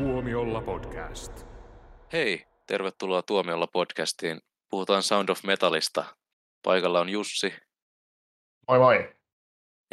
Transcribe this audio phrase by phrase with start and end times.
[0.00, 1.46] Tuomiolla podcast.
[2.12, 4.40] Hei, tervetuloa Tuomiolla podcastiin.
[4.70, 6.04] Puhutaan Sound of Metalista.
[6.62, 7.52] Paikalla on Jussi
[8.68, 9.14] Moi moi.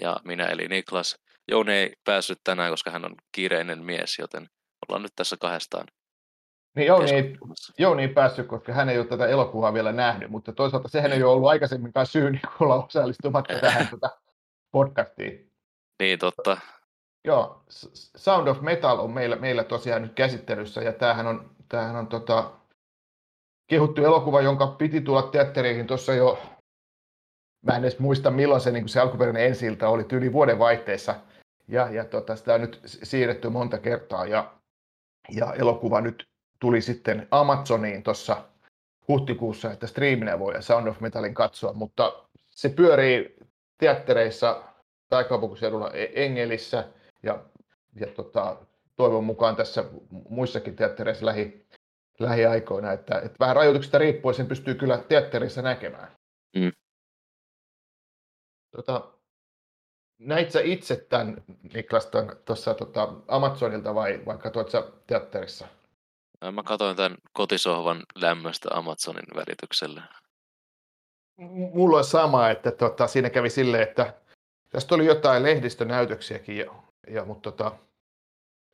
[0.02, 1.16] ja minä eli Niklas.
[1.48, 4.48] Jouni ei päässyt tänään, koska hän on kiireinen mies, joten
[4.88, 5.88] ollaan nyt tässä kahdestaan
[6.76, 7.38] Niin Jouni ei.
[7.78, 11.24] Jouni ei päässyt, koska hän ei ole tätä elokuvaa vielä nähnyt, mutta toisaalta sehän ei
[11.24, 14.10] ole ollut aikaisemminkaan syy niin olla osallistumatta tähän tätä
[14.72, 15.52] podcastiin.
[16.00, 16.58] Niin, totta.
[17.28, 17.64] Joo,
[18.16, 22.52] Sound of Metal on meillä, meillä tosiaan nyt käsittelyssä ja tämähän on, tämähän on tota,
[23.68, 26.40] kehuttu elokuva, jonka piti tulla teattereihin tuossa jo,
[27.66, 31.16] mä en edes muista milloin se, niin se alkuperäinen ensi oli, tyyli vuoden vaihteessa.
[31.68, 34.54] Ja, ja tota, sitä on nyt siirretty monta kertaa ja,
[35.32, 36.28] ja elokuva nyt
[36.60, 38.44] tuli sitten Amazoniin tuossa
[39.08, 43.36] huhtikuussa, että striiminä voi Sound of Metalin katsoa, mutta se pyörii
[43.78, 44.64] teattereissa
[45.10, 46.88] pääkaupunkiseudulla E- Engelissä
[47.28, 47.46] ja,
[47.96, 48.58] ja tota,
[48.96, 49.86] toivon mukaan tässä
[50.30, 51.68] muissakin teattereissa lähi,
[52.20, 56.12] lähiaikoina, että, että vähän rajoituksista riippuen sen pystyy kyllä teatterissa näkemään.
[56.56, 56.72] Mm.
[58.72, 59.12] Tota,
[60.20, 61.44] näit sä itse tämän,
[61.74, 62.10] Niklas,
[62.46, 65.68] tuossa tota, Amazonilta vai, vai katsoit sä teatterissa?
[66.42, 70.04] Ää, Mä katsoin tämän kotisohvan lämmöstä Amazonin välityksellä.
[71.74, 74.14] Mulla on sama, että tota, siinä kävi silleen, että
[74.70, 76.72] tästä oli jotain lehdistönäytöksiäkin, ja,
[77.08, 77.78] ja, mutta tota,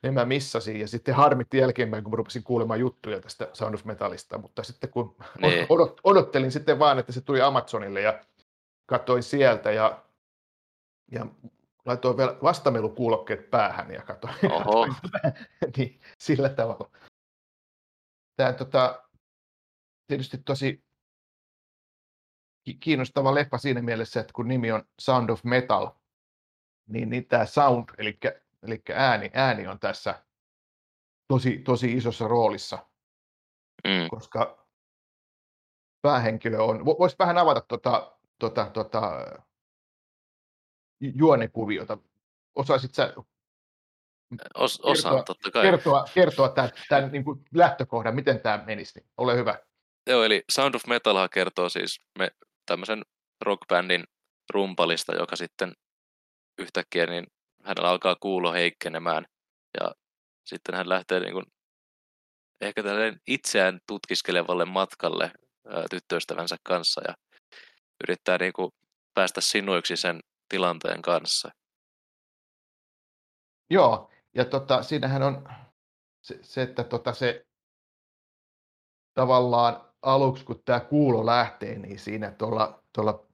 [0.04, 3.86] ne mä missasin ja sitten harmitti jälkeenpäin, kun mä rupesin kuulemaan juttuja tästä Sound of
[3.86, 5.66] Metalista, mutta sitten kun Niin.
[5.70, 8.24] odot, odottelin sitten vaan, että se tuli Amazonille ja
[8.86, 10.04] katsoin sieltä ja,
[11.12, 11.26] ja
[11.86, 14.88] laitoin vielä vastamelukuulokkeet päähän ja katsoin, Oho.
[14.88, 15.34] katsoin tätä,
[15.78, 16.90] niin, sillä tavalla.
[18.36, 19.04] Tämä on tota,
[20.08, 20.84] tietysti tosi
[22.64, 25.92] ki- kiinnostava leffa siinä mielessä, että kun nimi on Sound of Metal,
[26.88, 28.20] niin, niin tämä sound, eli,
[28.64, 30.24] eli ääni, ääni on tässä
[31.28, 32.78] tosi, tosi isossa roolissa,
[33.88, 34.08] Mm.
[34.10, 34.68] koska
[36.02, 39.26] päähenkilö on, vo- voisi vähän avata tota, tota, tota,
[41.00, 41.98] ju- juonekuviota.
[42.56, 43.14] Osaisit sä
[44.54, 45.64] Os, osaan, Kertoa- totta kai.
[45.64, 49.00] kertoa, kertoa tämän, tämän niin kuin lähtökohdan, miten tämä menisi?
[49.00, 49.60] Niin ole hyvä.
[50.10, 52.32] Joo, eli Sound of Metalhan kertoo siis me,
[52.66, 53.02] tämmöisen
[53.42, 54.04] rockbändin
[54.54, 55.74] rumpalista, joka sitten
[56.58, 57.28] yhtäkkiä niin
[57.64, 59.26] hänellä alkaa kuulo heikkenemään
[59.80, 59.92] ja
[60.46, 61.46] sitten hän lähtee niin kuin,
[62.62, 65.32] ehkä tälleen itseään tutkiskelevalle matkalle
[65.68, 67.14] ää, tyttöystävänsä kanssa ja
[68.04, 68.72] yrittää niin kuin,
[69.14, 70.20] päästä sinuiksi sen
[70.50, 71.50] tilanteen kanssa.
[73.70, 75.50] Joo, ja tota, siinähän on
[76.22, 77.46] se, se että tota, se
[79.14, 83.28] tavallaan aluksi, kun tämä kuulo lähtee, niin siinä tuolla, tuolla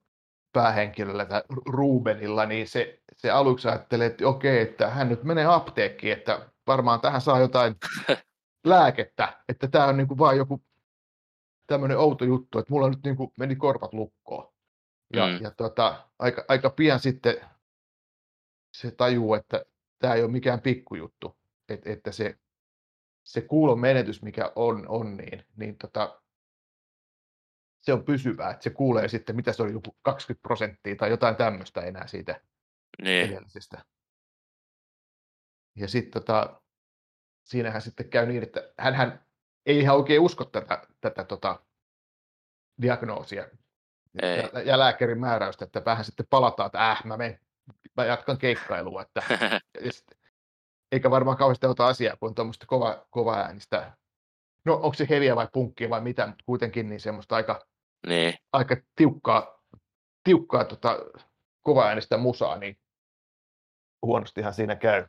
[0.53, 6.13] päähenkilöllä tai Rubenilla, niin se, se aluksi ajattelee, että okei, että hän nyt menee apteekkiin,
[6.13, 7.75] että varmaan tähän saa jotain
[8.65, 10.63] lääkettä, että tämä on niinku vaan joku
[11.67, 14.53] tämmöinen outo juttu, että mulla nyt niinku meni korvat lukkoon.
[15.13, 15.39] Ja, Mm.
[15.41, 17.37] ja tota, aika, aika pian sitten
[18.73, 19.65] se tajuu, että
[19.99, 21.37] tämä ei ole mikään pikkujuttu,
[21.69, 22.37] Et, että se,
[23.23, 26.21] se kuulon menetys, mikä on, on niin, niin tota,
[27.81, 31.35] se on pysyvää, että se kuulee sitten, mitä se oli, joku 20 prosenttia tai jotain
[31.35, 32.41] tämmöistä enää siitä
[33.01, 33.85] Niin, edellisestä.
[35.75, 36.61] Ja sitten tota,
[37.45, 39.25] siinähän sitten käy niin, että hän
[39.65, 41.59] ei ihan oikein usko tätä, tätä tota,
[42.81, 43.45] diagnoosia
[44.21, 44.49] Ei.
[44.53, 47.39] ja, ja, lääkärin määräystä, että vähän sitten palataan, että äh, mä, menen,
[47.97, 49.23] mä jatkan keikkailua, että
[49.85, 50.05] ja sit,
[50.91, 53.91] eikä varmaan kauheasti ota asiaa, kun on tuommoista kova, kova äänistä.
[54.65, 57.67] No onko se heviä vai punkkia vai mitä, mutta kuitenkin niin semmoista aika,
[58.07, 59.63] niin, aika tiukkaa,
[60.23, 60.97] tiukkaa tota,
[61.61, 62.79] kova äänistä musaa, niin
[64.05, 65.07] huonostihan siinä käy.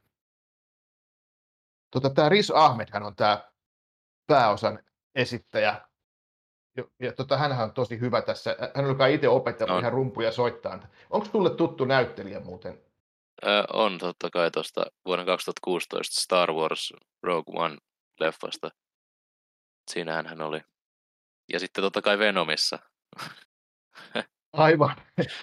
[1.91, 3.51] Tota, tämä Riz Ahmedhan on tämä
[4.27, 4.85] pääosan
[5.15, 5.85] esittäjä.
[6.77, 8.57] Ja, ja tota, hänhän on tosi hyvä tässä.
[8.75, 9.81] Hän on kai itse opettanut On.
[9.81, 10.89] ihan rumpuja soittaa.
[11.11, 12.85] Onko sulle tuttu näyttelijä muuten?
[13.47, 16.93] Ö, on totta kai tuosta vuonna 2016 Star Wars
[17.23, 17.77] Rogue One
[18.21, 18.71] leffasta.
[19.91, 20.61] Siinähän hän oli.
[21.53, 22.79] Ja sitten totta kai Venomissa.
[24.53, 24.97] Aivan.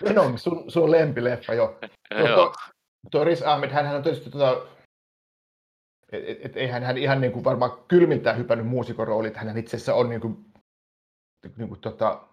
[0.04, 1.80] Venom, sun, sun lempileffa jo.
[2.20, 2.54] Joo, tuo,
[3.12, 4.68] tuo Riz Ahmed, hän on tietysti tota,
[6.12, 9.58] et, et, et, eihän hän ihan niin kuin varmaan kylmiltään hypännyt muusikon rooliin, että hän
[9.58, 10.46] itse asiassa on niin kuin,
[11.58, 12.28] niin kuin tota,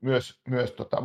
[0.00, 1.02] myös, myös tota,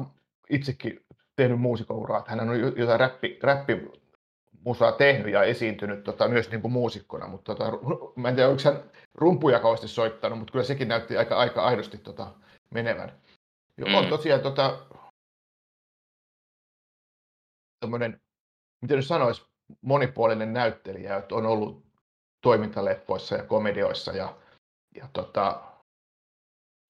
[0.50, 1.06] itsekin
[1.36, 6.62] tehnyt muusikouraa, että hän on jo- jotain räppi, räppimusaa tehnyt ja esiintynyt tota, myös niin
[6.62, 7.72] kuin muusikkona, mutta tota,
[8.16, 8.84] mä en tiedä, oliko hän
[9.16, 12.34] rumpuja kauheasti soittanut, mutta kyllä sekin näytti aika, aika aidosti tota,
[12.76, 13.22] menevän.
[13.78, 14.10] Jo, on Mm.
[14.10, 14.86] tosiaan tota,
[17.80, 18.22] tämmöinen,
[18.82, 19.46] miten nyt sanoisi,
[19.82, 21.86] monipuolinen näyttelijä, että on ollut
[22.42, 24.38] toimintaleppoissa ja komedioissa ja,
[24.96, 25.64] ja tota,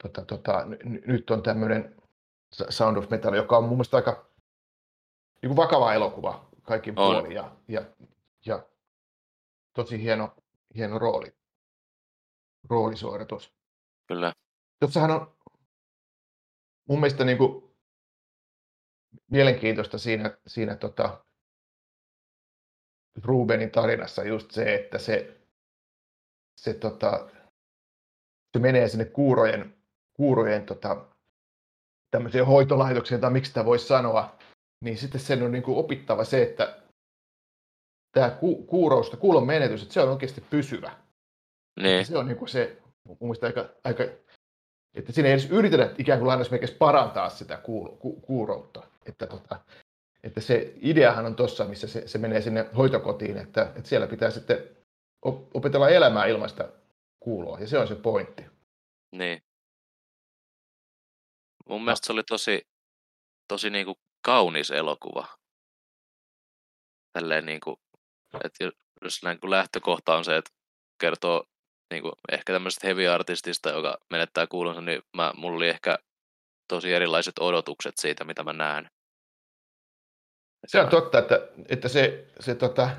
[0.04, 1.96] tota, tota, n- nyt on tämmöinen
[2.70, 4.26] Sound of Metal, joka on mun mielestä aika
[5.42, 7.82] niin kuin vakava elokuva kaikki puolin ja, ja,
[8.46, 8.66] ja
[9.74, 10.36] tosi hieno,
[10.76, 11.34] hieno rooli,
[12.70, 13.54] roolisuoritus.
[14.08, 14.34] Kyllä.
[14.80, 15.35] Tuossahan on
[16.90, 17.64] mun mielestä niin kuin
[19.32, 21.26] mielenkiintoista siinä, siinä tota,
[23.24, 25.38] Rubenin tarinassa just se, että se,
[26.62, 27.30] se, tota,
[28.54, 29.78] se menee sinne kuurojen,
[30.14, 31.06] kuurojen tota,
[32.12, 34.38] tämmöiseen hoitolaitokseen, tai miksi sitä voisi sanoa,
[34.84, 36.82] niin sitten sen on niin kuin opittava se, että
[38.12, 40.92] tämä ku, kuurous, kuulon menetys, että se on oikeasti pysyvä.
[41.80, 44.04] Niin, Se on niin kuin se, mun mielestä aika, aika
[44.95, 48.83] että siinä ei edes yritetä ikään kuin lainausmerkeissä parantaa sitä kuul, ku, kuuroutta.
[49.06, 49.59] Että, tota,
[50.24, 54.31] että se ideahan on tuossa, missä se, se menee sinne hoitokotiin, että, että siellä pitää
[54.31, 54.57] sitten
[55.21, 56.69] op- opetella elämää ilman sitä
[57.19, 58.45] kuuloa, ja se on se pointti.
[59.12, 59.42] niin.
[61.69, 62.62] Mun mielestä se oli tosi,
[63.48, 63.95] tosi niinku
[64.25, 65.27] kaunis elokuva.
[67.13, 67.80] Tälleen niinku,
[68.44, 68.71] että jo-
[69.01, 70.51] jos kun lähtökohta on se, että
[71.01, 71.44] kertoo
[71.92, 76.00] niinku ehkä tämmöisestä heavy-artistista, joka menettää kuulonsa, niin mä, mulla oli ehkä
[76.68, 78.90] tosi erilaiset odotukset siitä, mitä mä näen.
[80.68, 82.90] Se on totta, että, että se, se tota,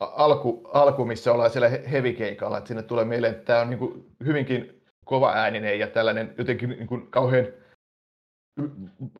[0.00, 3.78] alku, alku, missä ollaan siellä he- heavy-keikalla, että sinne tulee mieleen, että tämä on niin
[3.78, 7.46] kuin hyvinkin kova ääninen ja tällainen jotenkin niin kuin kauhean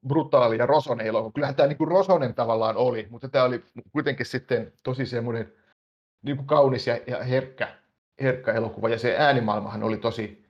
[0.09, 1.33] brutaali ja rosonen elokuva.
[1.33, 5.53] Kyllähän tämä niin kuin rosonen tavallaan oli, mutta tämä oli kuitenkin sitten tosi semmoinen
[6.23, 7.81] niin kuin kaunis ja, ja herkkä,
[8.23, 8.89] herkkä elokuva.
[8.89, 10.45] Ja se äänimaailmahan oli tosi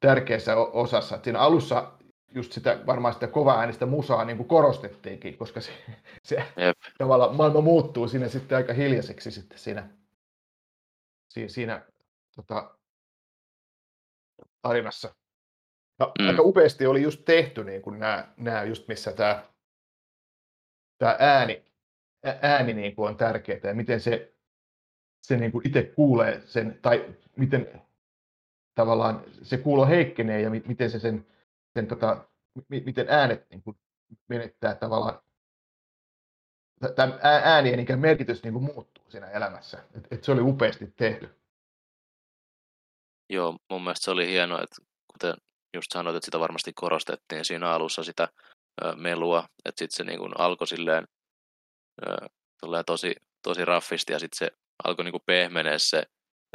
[0.00, 1.18] tärkeässä osassa.
[1.22, 1.92] Siinä alussa
[2.34, 5.72] just sitä, varmaan sitä kova äänistä musaa niin kuin korostettiinkin, koska se,
[6.22, 6.76] se Jep.
[6.98, 9.88] tavallaan maailma muuttuu siinä sitten aika hiljaiseksi sitten siinä,
[11.28, 11.86] siinä, siinä
[12.36, 12.78] tota,
[14.62, 15.14] tarinassa.
[15.98, 16.28] Ja Mm.
[16.28, 19.44] aika upeasti oli just tehty niin kuin nämä, nämä just missä tämä,
[20.98, 21.64] tämä ääni,
[22.42, 24.34] ääni niin kuin on tärkeää ja miten se,
[25.24, 27.82] se niin kuin itse kuulee sen, tai miten
[28.74, 31.26] tavallaan se kuulo heikkenee ja mi- miten se sen,
[31.74, 32.28] sen tota,
[32.68, 33.76] mi- miten äänet niin kuin
[34.28, 35.20] menettää tavallaan
[36.94, 39.84] tämä äänien ikään merkitys niin kuin muuttuu siinä elämässä.
[39.96, 41.28] Et, et se oli upeasti tehty.
[43.30, 44.76] Joo, mun mielestä se oli hienoa, että
[45.12, 45.34] kuten
[45.74, 48.28] just sanoit, että sitä varmasti korostettiin siinä alussa sitä
[48.84, 51.08] ö, melua, että sitten se niin kuin alkoi silleen
[52.06, 52.28] ö,
[52.86, 56.02] tosi, tosi raffisti ja sitten se alkoi niin pehmenee se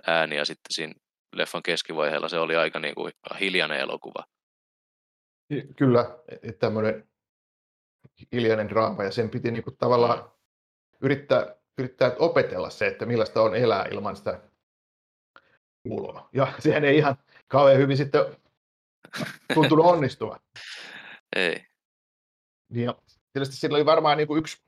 [0.08, 0.94] ääni ja sitten siinä
[1.36, 4.24] leffan keskivaiheella se oli aika niin kuin hiljainen elokuva.
[5.78, 7.10] Kyllä, että tämmöinen
[8.32, 10.32] hiljainen draama ja sen piti niin kuin tavallaan
[11.02, 14.42] yrittää, yrittää opetella se, että millaista on elää ilman sitä
[15.84, 16.30] kuuloa.
[16.34, 17.18] Ja sehän ei ihan
[17.48, 18.22] kauhean hyvin sitten
[19.54, 20.40] tuntunut onnistuva.
[21.36, 21.66] Ei,
[22.70, 22.96] Niin ja
[23.34, 24.64] tietysti sillä oli varmaan niin kuin yksi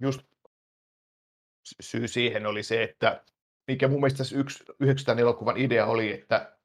[0.00, 0.20] just
[1.80, 3.24] syy siihen oli se, että
[3.68, 6.56] mikä mun mielestä yksi, yhdeksi tämän elokuvan idea oli, että,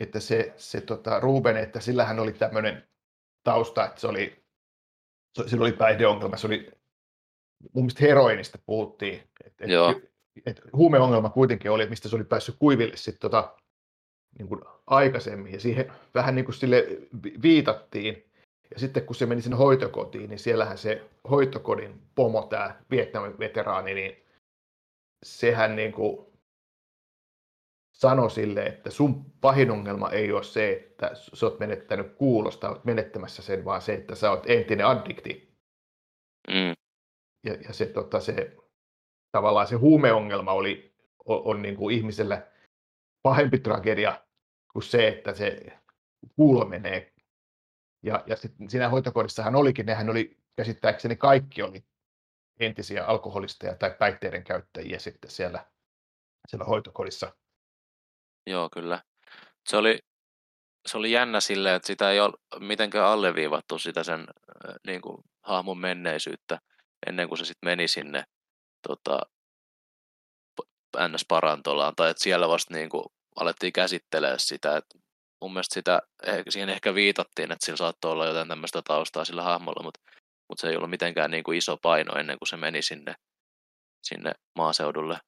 [0.00, 2.88] että se, se tota, Ruben, että sillähän oli tämmöinen
[3.42, 4.44] tausta, että se oli,
[5.32, 6.70] se, sillä oli päihdeongelma, se oli
[7.74, 10.00] mun mielestä heroinista puhuttiin, että et, Joo.
[10.46, 13.56] et huumeongelma kuitenkin oli, että mistä se oli päässyt kuiville sitten tota,
[14.38, 16.86] niin kuin aikaisemmin, ja siihen vähän niin kuin sille
[17.24, 18.30] vi- viitattiin,
[18.70, 23.94] ja sitten kun se meni sinne hoitokotiin, niin siellähän se hoitokodin pomo, tämä Vietnamin veteraani,
[23.94, 24.24] niin
[25.22, 26.26] sehän niin kuin
[27.92, 32.84] sanoi sille, että sun pahin ongelma ei ole se, että sä oot menettänyt kuulosta, oot
[32.84, 35.56] menettämässä sen, vaan se, että sä oot entinen addikti.
[36.48, 36.74] mm,
[37.44, 38.56] Ja, ja se, tota, se,
[39.32, 40.94] tavallaan se huumeongelma oli,
[41.24, 42.46] on, on niin kuin ihmiselle
[43.22, 44.20] pahempi tragedia
[44.72, 45.66] kuin se, että se
[46.36, 47.12] kuulo menee.
[48.06, 51.84] Ja, ja sitten siinä hoitokodissahan olikin, nehän oli käsittääkseni kaikki oli
[52.60, 55.66] entisiä alkoholisteja tai päihteiden käyttäjiä sitten siellä,
[56.48, 57.32] siellä hoitokodissa.
[58.46, 59.02] joo kyllä.
[59.68, 59.98] Se oli,
[60.86, 64.26] se oli jännä silleen, että sitä ei ole mitenkään alleviivattu sitä sen
[64.86, 66.58] niin kuin, hahmon menneisyyttä
[67.06, 68.24] ennen kuin se sitten meni sinne
[68.88, 69.20] tota,
[70.98, 73.04] NS-parantolaan, tai että siellä vasta niin kuin,
[73.36, 74.98] alettiin käsittelee sitä, että
[75.40, 79.42] mun mielestä sitä, eh- siihen ehkä viitattiin, että sillä saattoi olla jotain tämmöistä taustaa sillä
[79.42, 80.00] hahmolla, mutta,
[80.48, 83.14] mutta se ei ollut mitenkään niin kuin iso paino ennen kuin se meni sinne,
[84.02, 85.18] sinne maaseudulle.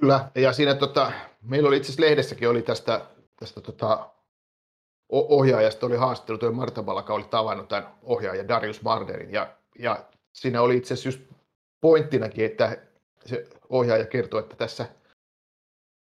[0.00, 3.06] Kyllä, ja siinä tota, meillä oli itse asiassa lehdessäkin oli tästä,
[3.36, 4.10] tästä tota,
[5.08, 10.62] ohjaajasta oli haastattelu, tuo Marta Balaka oli tavannut tämän ohjaajan Darius Marderin, ja, ja siinä
[10.62, 11.30] oli itse asiassa just
[11.80, 12.78] pointtinakin, että
[13.26, 14.88] se ohjaaja kertoo, että tässä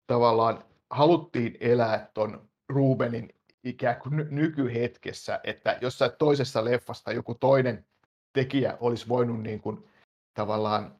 [0.08, 7.86] tavallaan haluttiin elää ton Rubenin ikään kuin ny- nykyhetkessä, että jossain toisessa leffasta joku toinen
[8.34, 9.90] tekijä olisi voinut niin kuin
[10.34, 11.00] tavallaan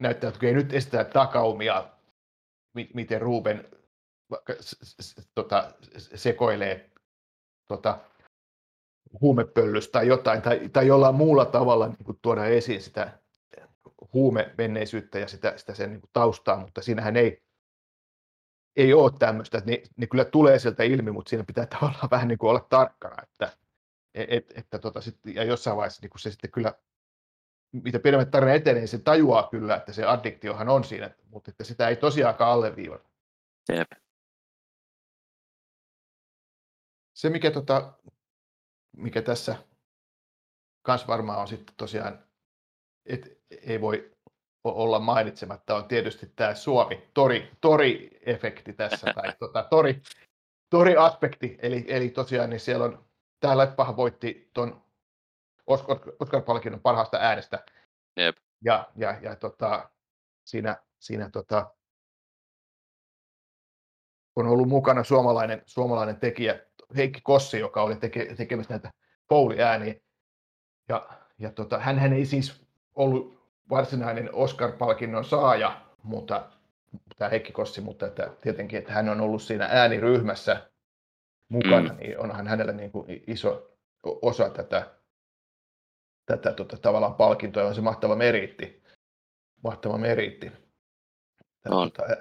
[0.00, 1.90] näyttää, että ei nyt esitä takaumia,
[2.94, 3.68] miten Ruben
[5.34, 6.90] tota, sekoilee
[7.68, 7.98] tota,
[9.20, 13.18] huumepöllystä tai jotain, tai, tai jollain muulla tavalla niin kuin tuoda esiin sitä
[14.12, 17.42] huumemenneisyyttä ja sitä, sitä sen niin kuin taustaa, mutta siinähän ei,
[18.76, 22.28] ei ole tämmöistä, että ne, ne kyllä tulee sieltä ilmi, mutta siinä pitää tavallaan vähän
[22.28, 23.52] niin kuin olla tarkkana, että,
[24.14, 26.74] et, että tota, sit, ja jossain vaiheessa niin kuin se sitten kyllä,
[27.72, 31.64] mitä pidemmät tarina etenee, niin se tajuaa kyllä, että se addiktiohan on siinä, mutta että
[31.64, 33.08] sitä ei tosiaankaan alleviivata.
[33.68, 33.92] Jep.
[37.14, 37.92] Se, mikä, tota,
[38.96, 39.56] mikä tässä
[40.82, 42.26] kans varmaan on sitten tosiaan,
[43.06, 44.15] et ei voi
[44.74, 50.02] olla mainitsematta, on tietysti tämä Suomi, tori, tori-efekti tässä, tai tota, tori,
[50.70, 53.04] tori-aspekti, eli, eli tosiaan niin siellä on,
[53.40, 54.82] tämä Leppahan voitti tuon
[56.20, 57.64] Oscar-palkinnon parhaasta äänestä,
[58.16, 58.36] Jep.
[58.64, 59.90] ja, ja, ja tota,
[60.44, 61.70] siinä, siinä tota,
[64.36, 66.60] on ollut mukana suomalainen, suomalainen tekijä
[66.96, 68.90] Heikki Kossi, joka oli teke, tekemässä näitä
[69.28, 69.94] Fouli-ääniä.
[70.88, 71.08] Ja,
[71.38, 76.50] ja tota, hän ei siis ollut varsinainen Oscar-palkinnon saaja, mutta
[77.16, 80.70] tämä Heikki Kossi, mutta että tietenkin, että hän on ollut siinä ääniryhmässä
[81.48, 81.98] mukana, mm.
[81.98, 83.76] niin onhan hänellä niin kuin iso
[84.22, 84.94] osa tätä,
[86.26, 88.82] tätä tota, tavallaan palkintoa, on se mahtava meriitti.
[89.64, 90.52] Mahtava meriitti.
[91.62, 91.92] Tämä, on.
[91.92, 92.16] Tota,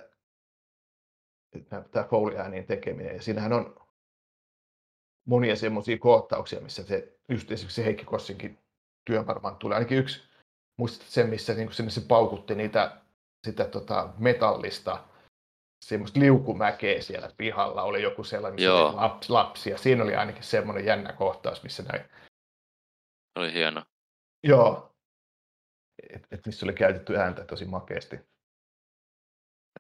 [1.92, 3.16] tämä Foley-äänien tekeminen.
[3.16, 3.76] Ja siinähän on
[5.26, 8.60] monia semmoisia kohtauksia, missä se, just esimerkiksi se Heikki Kossinkin
[9.06, 9.76] työ varmaan tulee.
[9.76, 10.22] Ainakin yksi,
[10.78, 13.02] muistat sen, missä niin sinne se paukutti niitä,
[13.46, 15.04] sitä tota, metallista
[15.86, 18.96] semmoista liukumäkeä siellä pihalla, oli joku sellainen Joo.
[18.96, 22.06] Lapsi, lapsi, ja siinä oli ainakin semmoinen jännä kohtaus, missä näin.
[23.36, 23.84] Oli hieno.
[24.44, 24.96] Joo,
[26.14, 28.16] et, et missä oli käytetty ääntä tosi makeasti.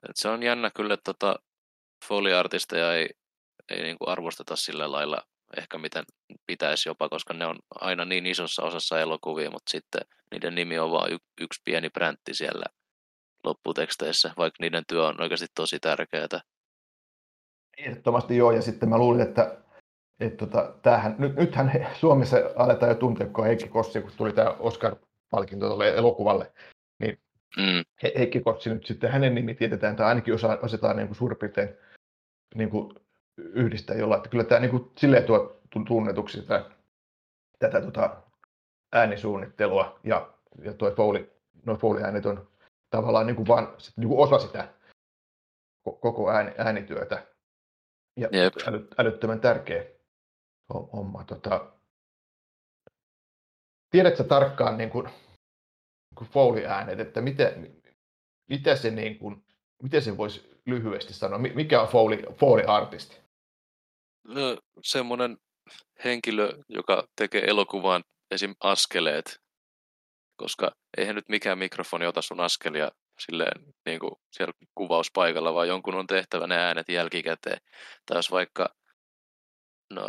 [0.09, 1.39] Et se on jännä kyllä, että tota,
[2.05, 3.09] foliartisteja ei,
[3.69, 6.03] ei niinku arvosteta sillä lailla ehkä miten
[6.47, 10.91] pitäisi jopa, koska ne on aina niin isossa osassa elokuvia, mutta sitten niiden nimi on
[10.91, 12.65] vain y- yksi pieni präntti siellä
[13.43, 16.41] lopputeksteissä, vaikka niiden työ on oikeasti tosi tärkeää.
[17.77, 19.57] Ehdottomasti joo, ja sitten mä luulin, että,
[20.19, 24.33] että tota, tämähän, nyt, nythän he, Suomessa aletaan jo tuntea, kun Heikki Kossi, kun tuli
[24.33, 26.51] tämä Oscar-palkinto tuolle elokuvalle,
[26.99, 27.19] niin
[27.57, 31.17] Mm, He, Heikki Kossi nyt sitten, hänen nimi tiedetään, tai ainakin osa, osataan niin kuin
[31.17, 31.69] suurin piirtein
[32.55, 32.93] niin kuin
[33.37, 36.71] yhdistää jollain, että kyllä tämä niin kuin, silleen tuo tunnetuksi tätä,
[37.59, 38.21] tätä tota,
[38.93, 41.31] äänisuunnittelua ja, ja tuo Foley,
[41.65, 42.49] no Foley-äänet on
[42.89, 44.73] tavallaan niin kuin vaan sit, niin kuin osa sitä
[45.89, 47.27] ko- koko ääni, äänityötä.
[48.17, 48.53] Ja Jep.
[48.67, 49.85] äly, älyttömän tärkeä
[50.73, 51.23] homma.
[51.23, 51.71] Tota,
[53.89, 55.09] tiedätkö tarkkaan niin kuin,
[56.15, 57.81] kuin Foley-äänet, että miten,
[58.49, 59.45] mitä se, niin kuin,
[59.83, 63.24] miten se voisi lyhyesti sanoa, Mi- mikä on Foley, Foley-artisti?
[64.27, 65.37] No, semmoinen
[66.03, 68.55] henkilö, joka tekee elokuvaan esim.
[68.59, 69.39] askeleet,
[70.35, 75.95] koska eihän nyt mikään mikrofoni ota sun askelia silleen niin kuin siellä kuvauspaikalla, vaan jonkun
[75.95, 77.57] on tehtävä ne äänet jälkikäteen.
[78.05, 78.69] Tai jos vaikka
[79.93, 80.01] no,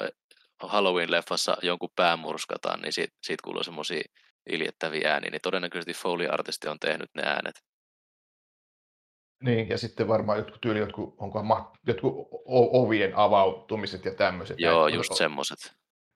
[0.63, 4.03] Halloween-leffassa jonkun pää murskataan, niin siitä, siitä kuuluu semmoisia
[4.51, 7.55] iljettäviä ääniä, niin todennäköisesti Foley-artisti on tehnyt ne äänet.
[9.43, 12.13] Niin, ja sitten varmaan jotkut tyyli, jotkut, onko ma, jotkut
[12.47, 14.61] o- ovien avautumiset ja tämmöiset.
[14.61, 14.95] Joo, näin.
[14.95, 15.59] just semmoiset.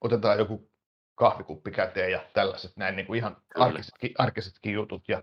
[0.01, 0.71] Otetaan joku
[1.15, 3.67] kahvikuppi käteen ja tällaiset näin niin kuin ihan Kyllä.
[3.67, 5.03] arkisetkin, arkisetkin jutut.
[5.09, 5.23] Ja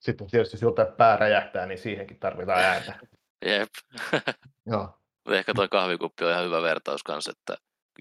[0.00, 2.98] sitten tietysti jos joltain pää räjähtää, niin siihenkin tarvitaan ääntä.
[3.46, 3.68] Jep.
[4.72, 4.98] Joo,
[5.30, 7.56] Ehkä toi kahvikuppi on ihan hyvä vertaus kanssa, että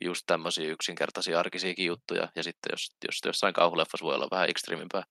[0.05, 5.03] just tämmöisiä yksinkertaisia arkisiakin juttuja, ja sitten jos, jos jossain kauhuleffassa voi olla vähän ekstriimimpää.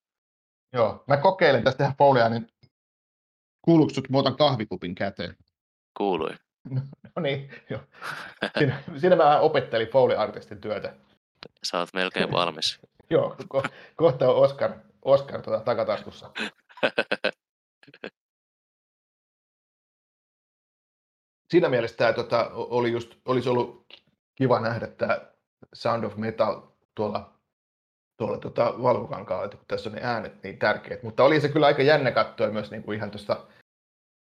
[0.73, 1.05] joo.
[1.07, 2.49] Mä kokeilen tästä tehdä niin
[3.65, 5.37] kuuluuko sut, mä otan kahvikupin käteen?
[5.97, 6.31] Kuului.
[7.17, 7.81] No niin, joo.
[8.59, 10.95] Siinä, siinä mä opettelin Foley-artistin työtä.
[11.63, 12.81] Sä oot melkein valmis.
[13.11, 16.31] Joo, ko- kohta on Oscar, Oscar tuota, takataskussa.
[21.51, 23.87] Siinä mielessä tämä tota, oli just, olisi ollut
[24.35, 25.21] kiva nähdä tämä
[25.75, 26.63] Sound of Metal
[26.95, 27.34] tuolla,
[28.17, 31.03] tuolla tota, valkokankaalla, että kun tässä on ne äänet niin tärkeät.
[31.03, 33.47] Mutta oli se kyllä aika jännä katsoa myös niin kuin ihan tuossa,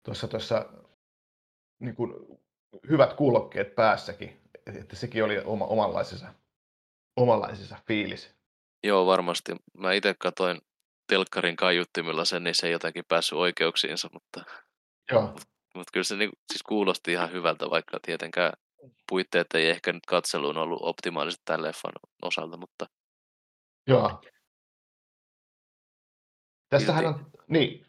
[0.06, 0.66] tuossa, tuossa
[1.80, 2.14] niin kuin
[2.90, 4.42] hyvät kuulokkeet päässäkin.
[4.80, 6.34] Että sekin oli oma, omanlaisensa,
[7.18, 8.36] omanlaisensa fiilis.
[8.84, 9.52] Joo, varmasti.
[9.78, 10.62] Mä itse katoin
[11.08, 14.44] telkkarin kaiuttimilla sen, niin se ei jotenkin päässyt oikeuksiinsa, mutta,
[15.12, 15.22] Joo,
[15.76, 18.54] mutta kyllä se niinku, siis kuulosti ihan hyvältä, vaikka tietenkään
[19.10, 22.86] puitteet ei ehkä nyt katseluun ollut optimaaliset tämän leffan osalta, mutta
[23.88, 24.22] joo.
[26.70, 27.20] Tässähän Silti.
[27.20, 27.86] on, niin,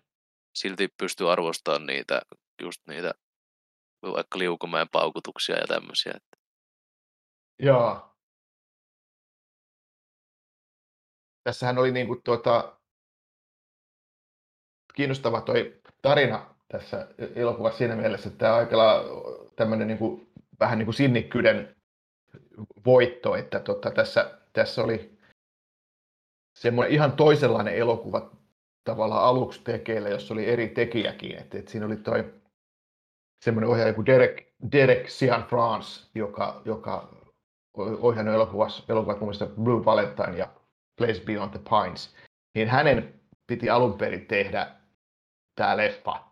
[0.54, 2.22] silti pystyy arvostamaan niitä,
[2.62, 3.14] just niitä
[4.02, 6.12] vaikka liukumäen paukutuksia ja tämmöisiä.
[6.16, 6.36] Että
[7.58, 8.10] joo.
[11.44, 12.80] Tässähän oli niin kuin tuota,
[14.94, 18.76] kiinnostava toi tarina tässä elokuvassa siinä mielessä, että tämä on aika
[19.56, 21.76] tämmöinen niin kuin, vähän niin kuin sinnikkyyden
[22.86, 25.13] voitto, että tota, tässä, tässä oli
[26.54, 28.30] semmoinen ihan toisenlainen elokuva
[28.84, 31.38] tavallaan aluksi tekeillä, jossa oli eri tekijäkin.
[31.38, 32.34] Et, et siinä oli toi
[33.44, 37.08] semmoinen ohjaaja kuin Derek, Derek Sian France, joka, joka
[37.76, 40.48] ohjannut elokuvassa, elokuvat muun muassa Blue Valentine ja
[40.98, 42.16] Place Beyond the Pines.
[42.54, 44.70] Niin hänen piti alun perin tehdä
[45.54, 46.24] tämä leffa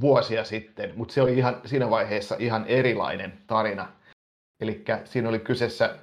[0.00, 3.92] vuosia sitten, mutta se oli ihan siinä vaiheessa ihan erilainen tarina.
[4.60, 5.98] Eli siinä oli kyseessä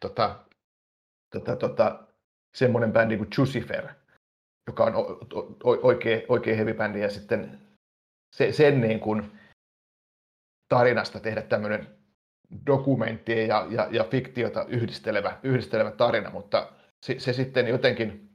[0.00, 0.44] tota,
[1.32, 2.06] tota, tota,
[2.56, 3.88] semmoinen bändi kuin Jucifer,
[4.66, 4.94] joka on
[5.62, 7.60] oikein, oikein heavy bändi, ja sitten
[8.36, 9.38] se, sen niin kuin
[10.68, 11.86] tarinasta tehdä tämmöinen
[12.66, 16.72] dokumentti ja, ja, ja fiktiota yhdistelevä, yhdistelevä tarina, mutta
[17.02, 18.30] se, se sitten jotenkin,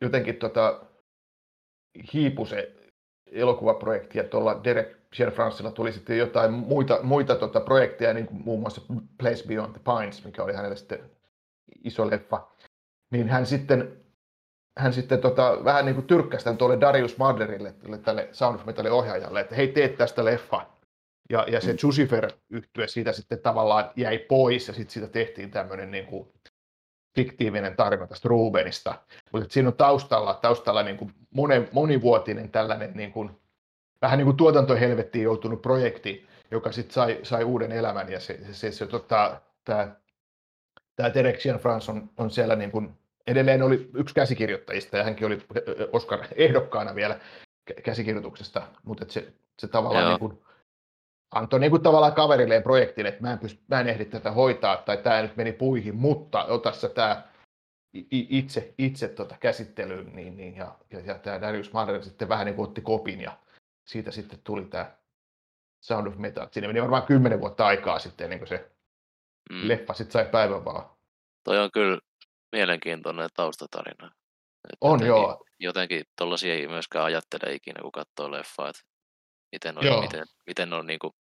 [0.00, 0.86] jotenkin tota,
[2.12, 2.76] hiipui se
[3.26, 5.00] elokuvaprojekti, ja tuolla Derek
[5.34, 8.82] Francilla tuli sitten jotain muita, muita tota projekteja, niin kuin muun muassa
[9.18, 11.10] Place Beyond the Pines, mikä oli hänelle sitten
[11.84, 12.50] iso leffa,
[13.10, 13.96] niin hän sitten,
[14.78, 18.66] hän sitten tota, vähän niin kuin tyrkkäsi tämän tuolle Darius Marderille, tälle, tälle Sound of
[18.66, 20.66] Metalin ohjaajalle, että hei, teet tästä leffa.
[21.30, 25.90] Ja, ja se Jucifer yhtye siitä sitten tavallaan jäi pois, ja sitten siitä tehtiin tämmöinen
[25.90, 26.28] niin kuin
[27.16, 28.94] fiktiivinen tarina tästä Rubenista.
[29.32, 33.30] Mutta siinä on taustalla, taustalla niin kuin monen, monivuotinen tällainen niin kuin,
[34.02, 38.12] vähän niin kuin tuotantohelvettiin joutunut projekti, joka sitten sai, sai uuden elämän.
[38.12, 39.96] Ja se, se, se, se tota, tämä
[41.00, 42.90] tämä Derek France on, on siellä niin kuin,
[43.26, 45.38] edelleen oli yksi käsikirjoittajista ja hänkin oli
[45.92, 47.20] Oscar ehdokkaana vielä
[47.84, 50.42] käsikirjoituksesta, mutta se, se tavallaan niin kuin,
[51.30, 54.76] antoi niin kuin tavallaan kaverilleen projektin, että mä en, pyst- mä en ehdi tätä hoitaa
[54.76, 57.22] tai tämä nyt meni puihin, mutta ota sä tämä
[58.10, 62.56] itse, itse tota käsittelyyn, niin, niin, ja, ja, ja tämä Darius Marder sitten vähän niin
[62.56, 63.32] kuin otti kopin ja
[63.84, 64.92] siitä sitten tuli tämä
[65.80, 66.46] Sound of Metal.
[66.50, 68.70] Siinä meni varmaan kymmenen vuotta aikaa sitten ennen kuin se
[69.50, 69.68] mm.
[69.68, 70.90] leffa sitten sai päivänvalon.
[71.44, 71.98] Toi on kyllä
[72.52, 74.06] mielenkiintoinen taustatarina.
[74.64, 75.44] Että on jotenkin, joo.
[75.58, 78.82] Jotenkin tollasia ei myöskään ajattele ikinä, kun katsoo leffaa, että
[79.52, 80.00] miten on, joo.
[80.00, 81.12] miten, miten on niin kuin,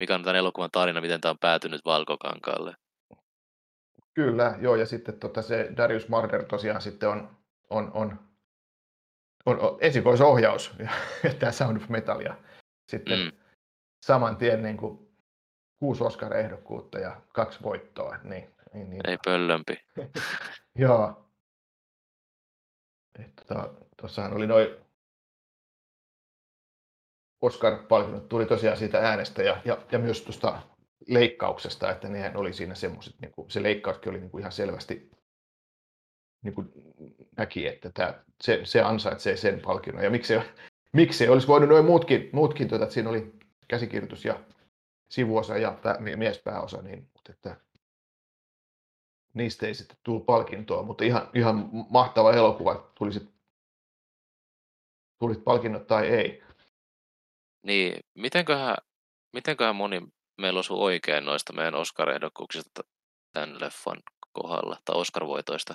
[0.00, 2.74] mikä on tämän elokuvan tarina, miten tämä on päätynyt valkokankaalle.
[4.14, 7.36] Kyllä, joo, ja sitten tota, se Darius Marder tosiaan sitten on,
[7.70, 8.18] on, on,
[9.46, 10.72] on, on esikoisohjaus,
[11.24, 12.36] ja tämä Sound of Metalia.
[12.88, 13.32] Sitten mm.
[14.06, 15.05] saman tien niin kuin,
[15.78, 18.16] kuusi Oscar-ehdokkuutta ja kaksi voittoa.
[18.24, 19.10] Niin, niin, niin.
[19.10, 19.80] Ei pöllömpi.
[20.74, 21.22] joo.
[23.96, 24.68] Tuossahan tota, oli noin
[27.40, 30.62] Oscar-palkinnot tuli tosiaan siitä äänestä ja, ja, ja myös tuosta
[31.08, 35.10] leikkauksesta, että nehän oli siinä semmoiset, niin kuin, se leikkauskin oli niin kuin ihan selvästi
[36.44, 36.68] niin kuin
[37.36, 40.04] näki, että tämä, se, se ansaitsee sen palkinnon.
[40.04, 40.34] Ja miksi,
[40.92, 43.32] miksi olisi voinut noin muutkin, muutkin tuota, että siinä oli
[43.68, 44.40] käsikirjoitus ja
[45.08, 47.56] sivuosa ja pää, miespääosa, niin, mutta että
[49.34, 53.30] niistä ei sitten tullut palkintoa, mutta ihan, ihan mahtava elokuva, tuli sit,
[55.18, 56.42] tulit palkinnot tai ei.
[57.62, 58.76] Niin, mitenköhän,
[59.32, 60.02] mitenköhän moni
[60.40, 62.82] meillä osui oikein noista meidän Oscar-ehdokkuuksista
[63.32, 65.74] tämän leffan kohdalla, tai Oscar-voitoista?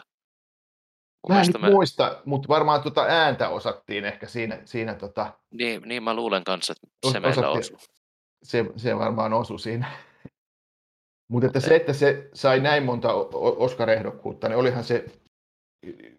[1.30, 1.70] Mä en me...
[1.70, 4.62] muista, mutta varmaan tuota ääntä osattiin ehkä siinä.
[4.66, 5.34] siinä tota...
[5.52, 7.78] niin, niin, mä luulen kanssa, että se Os- meillä osui.
[8.44, 9.92] Se, se varmaan osui siinä.
[11.32, 15.06] mutta että se, että se sai näin monta Oscar-ehdokkuutta, niin olihan se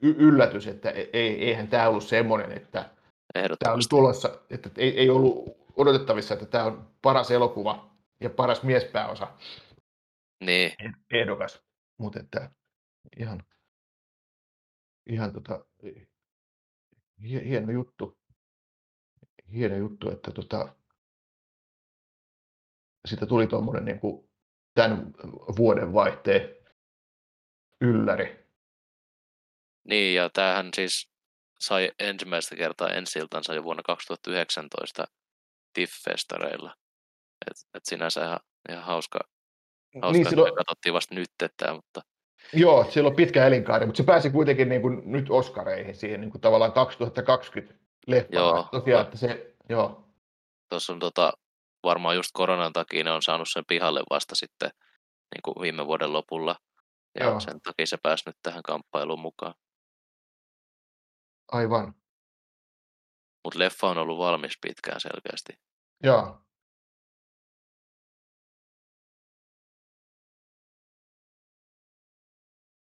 [0.02, 2.90] y- yllätys, että e-, ei, eihän tämä ollut semmoinen, että
[3.32, 8.62] tämä oli tulossa, että ei, ei ollut odotettavissa, että tämä on paras elokuva ja paras
[8.62, 9.28] miespääosa
[10.44, 10.72] niin.
[11.11, 11.62] ehdokas.
[11.98, 12.50] Mutta että
[13.16, 13.42] ihan,
[15.06, 15.64] ihan tota,
[17.22, 18.18] hieno juttu.
[19.52, 20.74] Hieno juttu, että tota,
[23.09, 24.31] siitä tuli tuommoinen niin kuin
[24.75, 25.12] tämän
[25.59, 26.57] vuoden vaihteen
[27.81, 28.47] ylläri.
[29.85, 31.11] Niin, ja tämähän siis
[31.61, 33.19] sai ensimmäistä kertaa ensi
[33.55, 35.05] jo vuonna 2019
[35.73, 36.75] TIFF-festareilla.
[37.51, 39.19] Et, et sinänsä ihan, ihan hauska,
[40.03, 40.55] hauska niin, silloin...
[40.55, 42.01] katsottiin vasta nyt, että, mutta
[42.53, 46.31] Joo, sillä on pitkä elinkaari, mutta se pääsi kuitenkin niin kuin nyt Oscareihin siihen niin
[46.31, 47.75] kuin tavallaan 2020
[48.07, 48.45] leffaan.
[48.45, 48.69] Joo.
[48.73, 50.03] Tosiaan, että se, joo,
[50.73, 51.33] Tuossa on tota,
[51.85, 54.71] varmaan just koronan takia ne on saanut sen pihalle vasta sitten
[55.35, 56.57] niin kuin viime vuoden lopulla.
[57.21, 57.40] Ja Joo.
[57.40, 59.55] sen takia se pääsi nyt tähän kamppailuun mukaan.
[61.53, 61.95] aivan.
[63.45, 65.53] Mutta leffa on ollut valmis pitkään selkeästi.
[66.03, 66.38] Joo.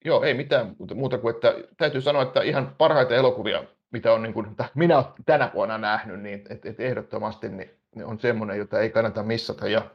[0.05, 4.35] Joo, ei mitään muuta- kuin, että täytyy sanoa, että ihan parhaita elokuvia, mitä on niin
[4.35, 8.81] kuin, minä olen tänä vuonna nähnyt, niin et, et ehdottomasti niin, niin on semmoinen, jota
[8.81, 9.69] ei kannata missata.
[9.69, 9.91] Ja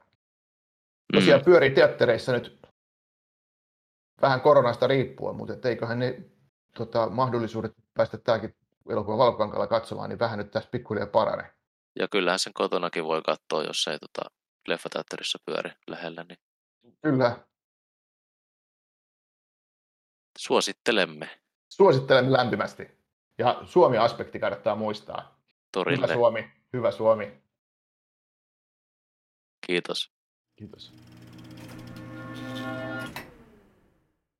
[1.13, 2.61] tosiaan pyörii teattereissa nyt
[4.21, 6.21] vähän koronasta riippuen, mutta et eiköhän ne
[6.77, 8.55] tota, mahdollisuudet päästä tämäkin
[8.89, 11.51] elokuva Valkokankalla katsomaan, niin vähän nyt tässä pikkuhiljaa parane.
[11.99, 14.29] Ja kyllähän sen kotonakin voi katsoa, jos ei tota,
[14.67, 16.37] leffateatterissa pyöri lähellä, niin
[17.01, 17.39] Kyllä,
[20.37, 22.98] suosittelemme suosittelen lämpimästi.
[23.39, 25.21] Ja Suomi-aspekti kannattaa muistaa.
[25.21, 26.13] Hyvä torille.
[26.13, 27.41] Suomi, hyvä Suomi.
[29.67, 30.11] Kiitos.
[30.55, 30.93] Kiitos.